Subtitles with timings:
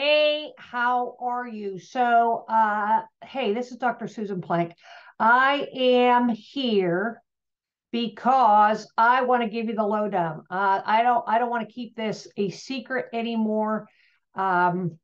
[0.00, 1.78] Hey, how are you?
[1.78, 4.08] So, uh, hey, this is Dr.
[4.08, 4.72] Susan Plank.
[5.18, 7.20] I am here
[7.92, 10.44] because I want to give you the lowdown.
[10.50, 13.88] Uh, I don't, I don't want to keep this a secret anymore.
[14.34, 14.98] Um,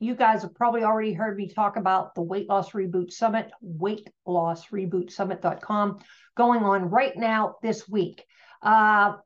[0.00, 5.98] you guys have probably already heard me talk about the Weight Loss Reboot Summit, weightlossrebootsummit.com,
[6.36, 8.24] going on right now this week.
[8.60, 9.18] Uh,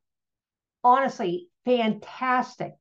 [0.85, 2.75] honestly, fantastic,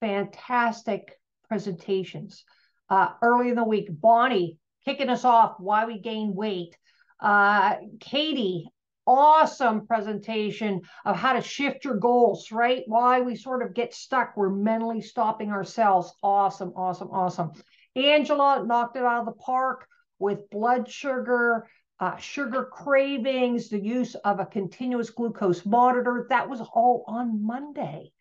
[0.00, 1.18] fantastic
[1.48, 2.44] presentations.
[2.88, 6.76] Uh, early in the week, Bonnie kicking us off why we gain weight.
[7.20, 8.66] Uh, Katie,
[9.06, 12.82] awesome presentation of how to shift your goals, right?
[12.86, 14.36] Why we sort of get stuck.
[14.36, 16.12] We're mentally stopping ourselves.
[16.22, 17.52] Awesome, awesome, awesome.
[17.96, 19.86] Angela knocked it out of the park
[20.18, 26.26] with blood sugar, uh, sugar cravings, the use of a continuous glucose monitor.
[26.30, 28.12] That was all on Monday.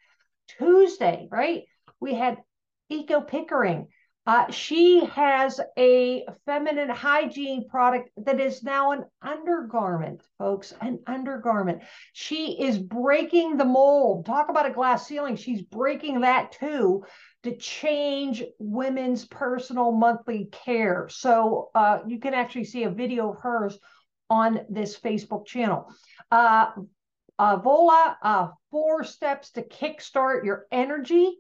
[0.58, 1.64] Tuesday, right?
[2.00, 2.38] We had
[2.90, 3.88] Eco Pickering.
[4.26, 11.82] Uh, she has a feminine hygiene product that is now an undergarment, folks, an undergarment.
[12.14, 14.28] She is breaking the mold.
[14.28, 15.36] Talk about a glass ceiling.
[15.36, 17.06] She's breaking that too
[17.42, 21.08] to change women's personal monthly care.
[21.10, 23.80] So uh, you can actually see a video of hers
[24.30, 25.92] on this Facebook channel.
[26.30, 26.72] Uh,
[27.40, 31.38] uh, Vola, uh, four steps to kickstart your energy.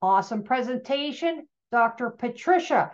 [0.00, 1.48] Awesome presentation.
[1.72, 2.10] Dr.
[2.10, 2.92] Patricia,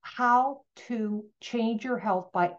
[0.00, 2.50] how to change your health by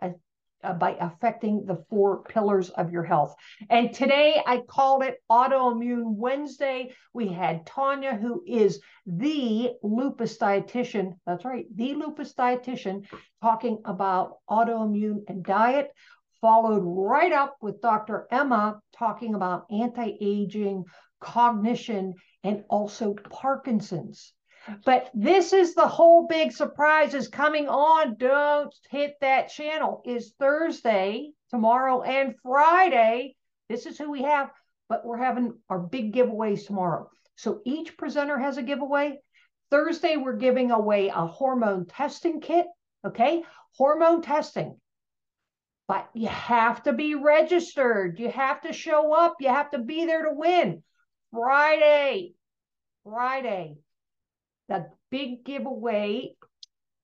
[0.64, 3.36] uh, by affecting the four pillars of your health.
[3.70, 6.94] And today I called it Autoimmune Wednesday.
[7.14, 11.18] We had Tanya, who is the lupus dietitian.
[11.26, 13.06] That's right, the lupus dietitian,
[13.42, 15.92] talking about autoimmune and diet.
[16.44, 18.28] Followed right up with Dr.
[18.30, 20.84] Emma talking about anti aging,
[21.22, 24.34] cognition, and also Parkinson's.
[24.84, 28.18] But this is the whole big surprise is coming on.
[28.18, 30.02] Don't hit that channel.
[30.04, 33.38] Is Thursday, tomorrow, and Friday.
[33.70, 34.52] This is who we have,
[34.90, 37.10] but we're having our big giveaways tomorrow.
[37.38, 39.22] So each presenter has a giveaway.
[39.72, 42.66] Thursday, we're giving away a hormone testing kit.
[43.06, 43.46] Okay,
[43.78, 44.78] hormone testing.
[45.88, 48.20] But you have to be registered.
[48.20, 49.36] You have to show up.
[49.40, 50.84] You have to be there to win.
[51.32, 52.36] Friday,
[53.04, 53.78] Friday,
[54.70, 56.36] the big giveaway.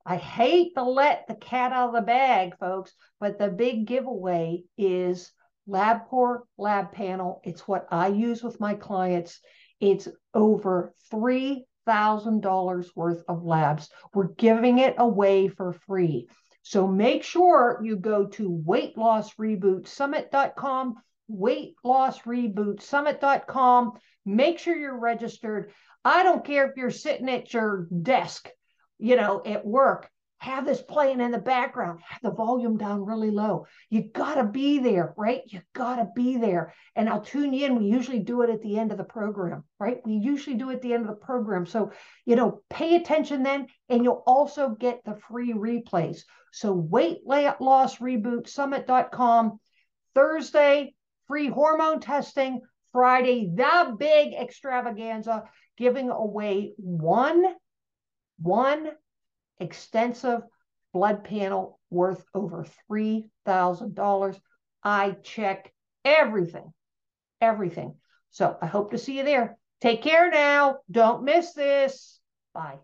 [0.05, 4.63] I hate to let the cat out of the bag, folks, but the big giveaway
[4.77, 5.31] is
[5.67, 7.41] LabCorp Lab Panel.
[7.43, 9.39] It's what I use with my clients.
[9.79, 13.89] It's over $3,000 worth of labs.
[14.13, 16.27] We're giving it away for free.
[16.63, 20.95] So make sure you go to weightlossrebootsummit.com,
[21.31, 23.91] weightlossrebootsummit.com.
[24.25, 25.71] Make sure you're registered.
[26.03, 28.49] I don't care if you're sitting at your desk,
[28.97, 30.09] you know, at work,
[30.39, 33.67] have this playing in the background, have the volume down really low.
[33.89, 35.41] You got to be there, right?
[35.45, 36.73] You got to be there.
[36.95, 37.77] And I'll tune in.
[37.77, 39.99] We usually do it at the end of the program, right?
[40.05, 41.65] We usually do it at the end of the program.
[41.65, 41.91] So,
[42.25, 46.21] you know, pay attention then, and you'll also get the free replays.
[46.51, 49.59] So, weight loss reboot summit.com.
[50.15, 50.95] Thursday,
[51.27, 52.61] free hormone testing.
[52.91, 55.43] Friday, the big extravaganza
[55.77, 57.45] giving away one,
[58.39, 58.89] one
[59.59, 60.41] extensive
[60.93, 64.39] blood panel worth over $3,000.
[64.83, 65.73] I check
[66.05, 66.73] everything,
[67.41, 67.95] everything.
[68.31, 69.57] So I hope to see you there.
[69.81, 70.77] Take care now.
[70.89, 72.19] Don't miss this.
[72.53, 72.79] Bye.